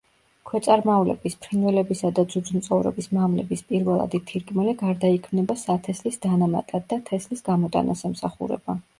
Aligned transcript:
ქვეწარმავლების, 0.49 1.33
ფრინველებისა 1.41 2.09
და 2.19 2.23
ძუძუმწოვრების 2.31 3.07
მამლების 3.17 3.61
პირველადი 3.71 4.21
თირკმელი 4.31 4.73
გარდაიქმნება 4.79 5.57
სათესლის 5.65 6.17
დანამატად 6.23 6.87
და 6.95 6.99
თესლის 7.11 7.45
გამოტანას 7.51 8.03
ემსახურება. 8.11 8.77